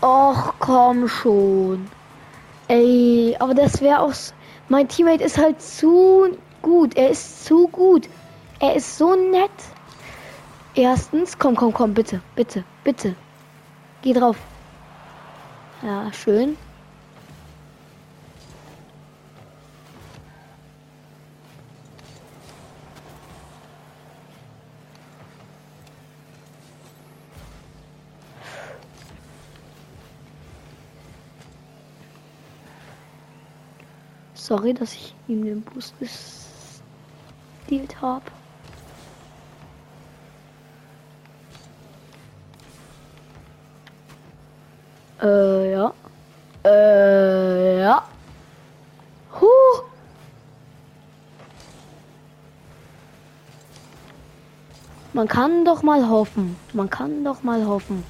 Och, 0.02 0.54
komm 0.60 1.08
schon. 1.08 1.88
Ey, 2.68 3.36
aber 3.40 3.54
das 3.56 3.82
wäre 3.82 4.02
auch. 4.02 4.14
Mein 4.70 4.88
Teammate 4.88 5.24
ist 5.24 5.38
halt 5.38 5.62
zu 5.62 6.38
gut. 6.62 6.96
Er 6.96 7.10
ist 7.10 7.46
zu 7.46 7.68
gut. 7.68 8.08
Er 8.60 8.76
ist 8.76 8.98
so 8.98 9.16
nett. 9.16 9.50
Erstens, 10.76 11.38
komm, 11.38 11.56
komm, 11.56 11.74
komm, 11.74 11.94
bitte, 11.94 12.22
bitte, 12.36 12.64
bitte. 12.84 13.16
Geh 14.02 14.14
drauf. 14.14 14.38
Ja, 15.82 16.12
schön. 16.14 16.58
Sorry, 34.50 34.74
dass 34.74 34.94
ich 34.94 35.14
ihm 35.28 35.46
den 35.46 35.62
Boost 35.62 35.94
gestealt 36.00 36.52
habe. 38.02 38.26
Äh, 45.22 45.72
ja. 45.74 45.94
Äh, 46.64 47.82
ja. 47.82 48.04
Huh. 49.40 49.84
Man 55.12 55.28
kann 55.28 55.66
doch 55.66 55.84
mal 55.84 56.08
hoffen. 56.08 56.56
Man 56.74 56.90
kann 56.90 57.24
doch 57.26 57.44
mal 57.44 57.66
hoffen. 57.66 58.04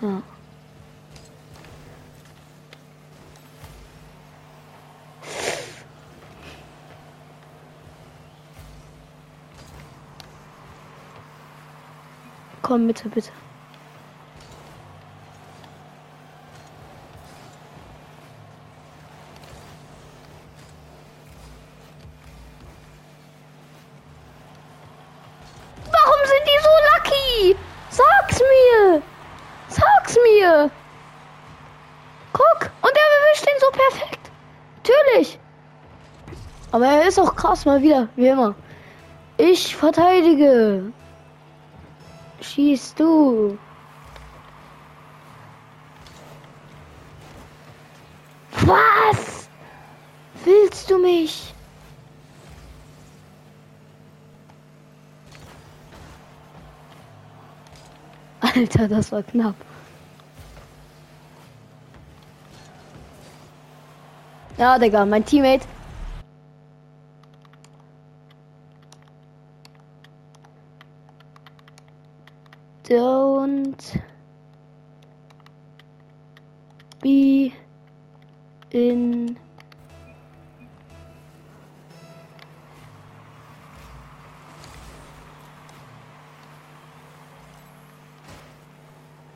Ja. 0.00 0.22
Komm, 12.68 12.86
bitte, 12.86 13.08
bitte. 13.08 13.30
Warum 25.86 26.26
sind 26.26 26.44
die 26.44 26.62
so 26.62 26.68
lucky? 26.92 27.56
Sag's 27.88 28.38
mir! 28.38 29.02
Sag's 29.68 30.18
mir! 30.22 30.70
Guck, 32.34 32.70
und 32.82 32.92
er 32.92 33.08
erwischt 33.16 33.46
ihn 33.46 33.60
so 33.60 33.70
perfekt. 33.70 34.30
Natürlich. 34.76 35.40
Aber 36.72 36.86
er 36.86 37.08
ist 37.08 37.18
auch 37.18 37.34
krass 37.34 37.64
mal 37.64 37.80
wieder, 37.80 38.10
wie 38.16 38.28
immer. 38.28 38.54
Ich 39.38 39.74
verteidige. 39.74 40.92
Schießt 42.58 42.98
du? 42.98 43.56
Was? 48.66 49.48
Willst 50.44 50.90
du 50.90 50.98
mich? 50.98 51.54
Alter, 58.40 58.88
das 58.88 59.12
war 59.12 59.22
knapp. 59.22 59.54
Ja, 64.56 64.80
Digga, 64.80 65.06
mein 65.06 65.24
Teammate 65.24 65.64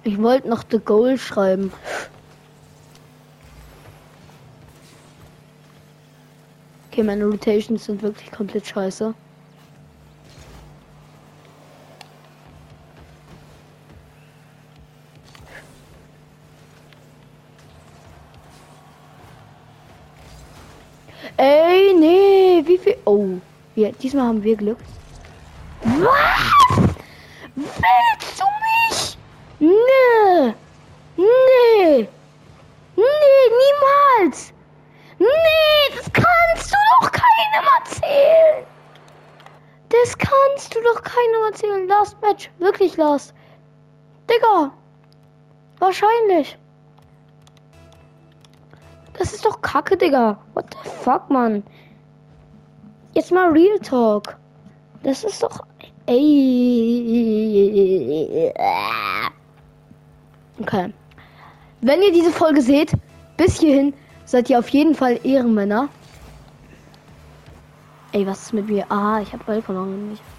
Ich 0.05 0.21
wollte 0.21 0.49
noch 0.49 0.65
the 0.71 0.79
goal 0.79 1.17
schreiben. 1.17 1.73
Okay, 6.91 7.03
meine 7.03 7.25
Rotations 7.25 7.85
sind 7.85 8.03
wirklich 8.03 8.31
komplett 8.31 8.67
scheiße. 8.67 9.15
Ey, 21.37 21.95
nee, 21.99 22.63
wie 22.67 22.79
viel? 22.79 22.97
Oh, 23.05 23.27
ja, 23.75 23.91
diesmal 23.91 24.27
haben 24.27 24.43
wir 24.45 24.57
Glück. 24.57 24.79
Was? 25.83 26.95
Willst 27.57 28.39
du 28.39 28.45
mich? 28.63 29.19
Nee. 29.59 30.55
Nee. 31.17 32.09
Nee, 32.97 33.45
niemals. 33.63 34.53
Nee, 35.19 35.97
das 35.97 36.13
kannst 36.13 36.73
du 36.73 36.77
doch 37.01 37.11
keinem 37.11 37.67
erzählen. 37.81 38.65
Das 39.89 40.17
kannst 40.17 40.72
du 40.72 40.72
doch 40.83 41.03
keinem 41.03 41.45
erzählen. 41.47 41.89
Last 41.89 42.21
Match. 42.23 42.51
Wirklich 42.59 42.97
last. 42.97 43.35
Digga. 44.29 44.73
Wahrscheinlich. 45.79 46.59
Das 49.19 49.33
ist 49.35 49.45
doch 49.45 49.61
kacke, 49.61 49.97
Digga. 49.97 50.39
What 50.55 50.67
the 50.73 50.89
fuck, 50.89 51.29
Mann? 51.31 51.63
Jetzt 53.15 53.31
mal 53.31 53.51
Real 53.51 53.79
Talk. 53.81 54.37
Das 55.03 55.25
ist 55.25 55.43
doch. 55.43 55.61
Ey. 56.07 56.23
Okay. 60.61 60.93
Wenn 61.81 62.03
ihr 62.03 62.13
diese 62.13 62.31
Folge 62.31 62.63
seht, 62.63 62.93
bis 63.37 63.59
hierhin 63.59 63.93
seid 64.25 64.49
ihr 64.49 64.59
auf 64.59 64.69
jeden 64.69 64.95
Fall 64.95 65.19
Ehrenmänner. 65.25 65.89
Ey, 68.13 68.27
was 68.27 68.43
ist 68.43 68.53
mit 68.53 68.69
mir? 68.69 68.85
Ah, 68.91 69.21
ich 69.21 69.33
habe 69.33 69.43
Ball 69.45 69.63
verloren. 69.63 70.19
Guter 70.19 70.32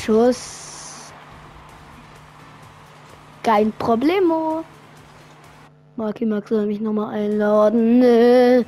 Schuss. 0.00 1.12
Kein 3.42 3.72
Problemo. 3.72 4.64
Marki 5.96 6.26
Max 6.26 6.48
soll 6.48 6.66
mich 6.66 6.80
nochmal 6.80 7.14
einladen. 7.14 8.64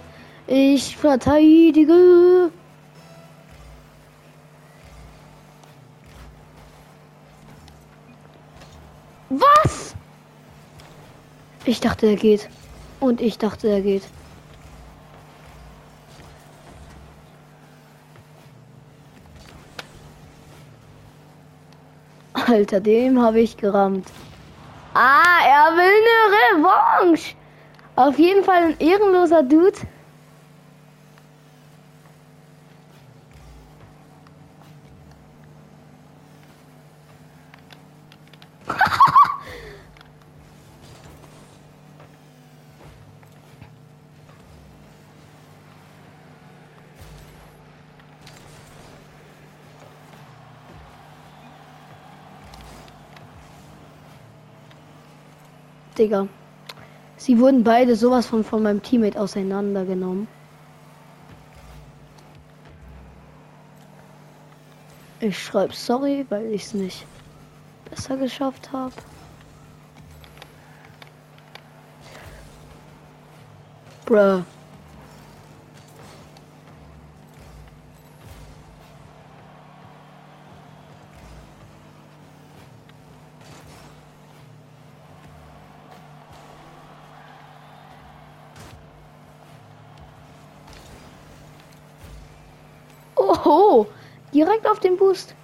Ich 0.47 0.97
verteidige. 0.97 2.51
Was? 9.29 9.95
Ich 11.65 11.81
dachte, 11.81 12.07
er 12.07 12.17
geht. 12.17 12.49
Und 13.01 13.21
ich 13.21 13.39
dachte, 13.39 13.69
er 13.69 13.81
geht. 13.81 14.03
Alter, 22.57 22.81
dem 22.81 23.21
habe 23.21 23.41
ich 23.41 23.59
gerammt. 23.59 24.11
Ah, 24.95 25.41
er 25.47 25.77
will 25.77 25.93
eine 26.01 26.65
Revanche. 26.65 27.35
Auf 27.97 28.19
jeden 28.19 28.43
Fall 28.45 28.69
ein 28.69 28.77
ehrenloser 28.79 29.43
Dude. 29.43 29.77
Digga. 55.99 56.29
Sie 57.17 57.39
wurden 57.39 57.65
beide 57.65 57.97
sowas 57.97 58.27
von 58.27 58.45
von 58.45 58.63
meinem 58.63 58.83
Teammate 58.83 59.19
auseinandergenommen. 59.21 60.29
Ich 65.21 65.43
schreibe 65.43 65.73
sorry, 65.73 66.27
weil 66.29 66.53
ich 66.53 66.65
es 66.65 66.75
nicht 66.75 67.07
besser 67.91 68.17
geschafft 68.17 68.71
habe. 68.73 68.93
Bruh. 74.05 74.43
Oh, 93.17 93.87
direkt 94.67 94.69
auf 94.69 94.81
den 94.81 94.97
Boost. 94.97 95.35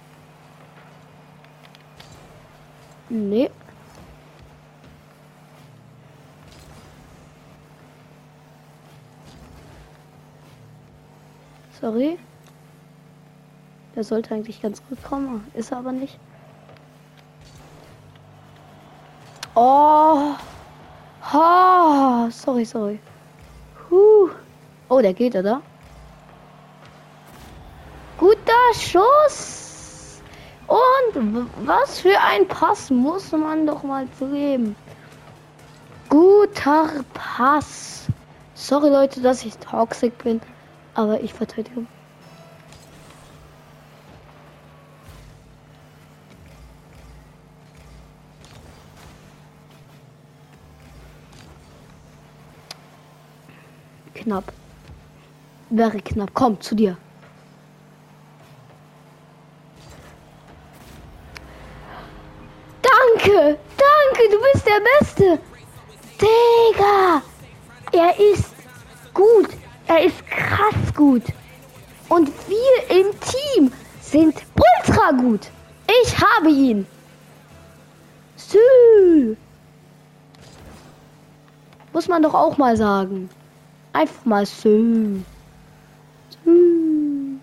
Nee. 3.09 3.49
Sorry. 11.79 12.17
Der 13.95 14.03
sollte 14.03 14.33
eigentlich 14.33 14.61
ganz 14.61 14.81
gut 14.87 15.03
kommen, 15.03 15.45
ist 15.53 15.71
er 15.71 15.77
aber 15.77 15.91
nicht. 15.91 16.17
Oh. 19.55 20.33
Ha, 21.21 22.29
sorry, 22.31 22.65
sorry. 22.65 22.99
Huh. 23.89 24.29
Oh, 24.89 25.01
der 25.01 25.13
geht, 25.13 25.35
oder? 25.35 25.61
Guter 28.23 28.73
Schuss. 28.73 30.21
Und 30.67 31.49
was 31.65 31.99
für 31.99 32.17
ein 32.21 32.47
Pass 32.47 32.89
muss 32.89 33.33
man 33.33 33.67
doch 33.67 33.83
mal 33.83 34.07
zugeben. 34.17 34.77
Guter 36.07 37.03
Pass. 37.13 38.05
Sorry 38.55 38.87
Leute, 38.87 39.19
dass 39.19 39.43
ich 39.43 39.57
toxisch 39.57 40.13
bin, 40.23 40.39
aber 40.93 41.19
ich 41.19 41.33
verteidige. 41.33 41.85
Knapp. 54.13 54.53
Wäre 55.69 55.99
knapp. 55.99 56.29
Komm 56.33 56.61
zu 56.61 56.73
dir. 56.73 56.95
Gut. 71.03 71.23
Und 72.09 72.31
wir 72.47 72.97
im 72.99 73.07
Team 73.19 73.71
sind 74.01 74.35
ultra 74.55 75.11
gut. 75.11 75.51
Ich 76.01 76.17
habe 76.17 76.49
ihn. 76.49 76.85
Sü. 78.37 79.35
Muss 81.91 82.07
man 82.07 82.23
doch 82.23 82.33
auch 82.33 82.57
mal 82.57 82.77
sagen. 82.77 83.29
Einfach 83.91 84.23
mal 84.25 84.45
Sü. 84.45 85.19
Sü. 86.45 87.37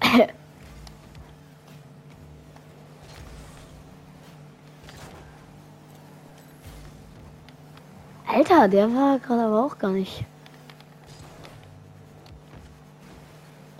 Alter, 8.26 8.68
der 8.68 8.94
war 8.94 9.18
gerade 9.18 9.42
aber 9.42 9.64
auch 9.64 9.78
gar 9.78 9.92
nicht. 9.92 10.26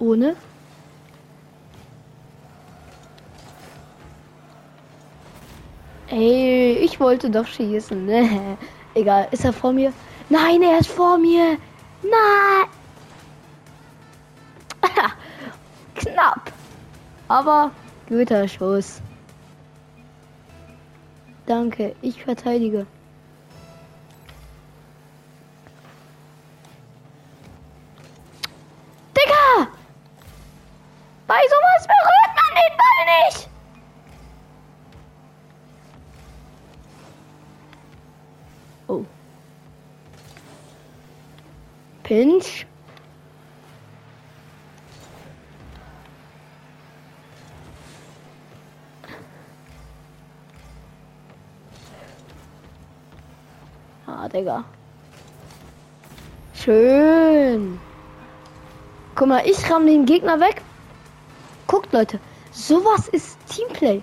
Ohne? 0.07 0.36
Ey, 6.09 6.74
ich 6.74 7.00
wollte 7.00 7.28
doch 7.28 7.46
schießen. 7.46 8.07
Ne? 8.07 8.57
Egal, 8.94 9.26
ist 9.32 9.44
er 9.44 9.52
vor 9.52 9.72
mir? 9.72 9.92
Nein, 10.28 10.62
er 10.62 10.78
ist 10.78 10.90
vor 10.90 11.18
mir. 11.18 11.59
Nein. 12.02 12.68
Knapp. 15.96 16.52
Aber 17.26 17.72
guter 18.09 18.46
Schuss. 18.46 19.02
Danke, 21.46 21.96
ich 22.00 22.22
verteidige. 22.22 22.86
Bei 31.26 31.42
sowas 31.48 31.88
berührt 31.88 32.34
man 32.36 32.54
den 32.54 32.76
Ball 32.78 33.24
nicht. 33.26 33.48
Pinch. 42.17 42.64
Ah, 54.07 54.29
Digga. 54.29 54.64
Schön. 56.55 57.79
Guck 59.14 59.29
mal, 59.29 59.43
ich 59.45 59.71
ramm 59.71 59.87
den 59.87 60.07
Gegner 60.07 60.41
weg. 60.41 60.62
Guckt, 61.67 61.93
Leute. 61.93 62.19
Sowas 62.51 63.09
ist 63.09 63.37
Teamplay. 63.51 64.01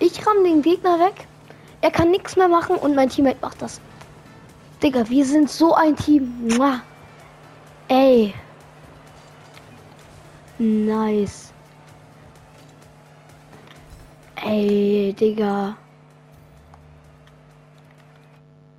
Ich 0.00 0.26
ramm 0.26 0.42
den 0.42 0.62
Gegner 0.62 0.98
weg. 0.98 1.28
Er 1.80 1.92
kann 1.92 2.10
nichts 2.10 2.34
mehr 2.34 2.48
machen 2.48 2.74
und 2.74 2.96
mein 2.96 3.08
Teammate 3.08 3.38
macht 3.40 3.62
das. 3.62 3.80
Digga, 4.82 5.08
wir 5.08 5.24
sind 5.24 5.48
so 5.48 5.74
ein 5.74 5.94
Team. 5.94 6.56
Mua. 6.56 6.82
Ey. 7.92 8.32
Nice. 10.58 11.52
Ey, 14.42 15.12
Digga. 15.12 15.76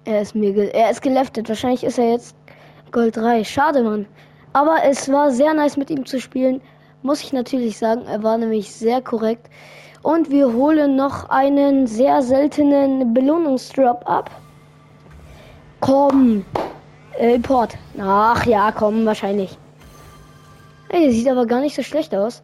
Er 0.06 0.22
ist 0.22 0.34
mir, 0.34 0.74
er 0.74 0.90
ist 0.90 1.04
geleftet. 1.04 1.48
Wahrscheinlich 1.48 1.84
ist 1.84 2.00
er 2.00 2.10
jetzt 2.10 2.36
Gold 2.92 3.16
3. 3.16 3.44
Schade, 3.44 3.84
Mann. 3.84 4.08
Aber 4.54 4.78
es 4.84 5.08
war 5.12 5.30
sehr 5.30 5.54
nice 5.54 5.78
mit 5.78 5.92
ihm 5.92 6.08
zu 6.08 6.20
spielen. 6.20 6.60
Muss 7.04 7.22
ich 7.22 7.34
natürlich 7.34 7.78
sagen. 7.78 8.08
Er 8.08 8.24
war 8.24 8.40
nämlich 8.40 8.74
sehr 8.74 9.00
korrekt. 9.00 9.48
Und 10.02 10.32
wir 10.32 10.52
holen 10.52 10.96
noch 10.96 11.30
einen 11.30 11.86
sehr 11.86 12.24
seltenen 12.24 13.14
Belohnungsdrop 13.14 14.10
ab. 14.10 14.32
Komm. 15.82 16.44
Äh, 17.18 17.36
Import. 17.36 17.78
Ach 18.00 18.46
ja, 18.46 18.72
komm, 18.72 19.06
wahrscheinlich. 19.06 19.58
Ey, 20.90 21.12
sieht 21.12 21.28
aber 21.28 21.46
gar 21.46 21.62
nicht 21.62 21.76
so 21.76 21.84
schlecht 21.84 22.14
aus. 22.14 22.44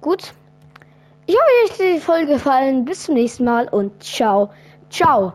Gut. 0.00 0.32
Ich 1.26 1.34
hoffe, 1.34 1.44
euch 1.64 1.70
hat 1.72 1.96
die 1.96 2.00
Folge 2.00 2.32
gefallen. 2.32 2.84
Bis 2.84 3.04
zum 3.04 3.14
nächsten 3.14 3.44
Mal 3.44 3.68
und 3.68 4.02
ciao. 4.02 4.50
Ciao. 4.90 5.34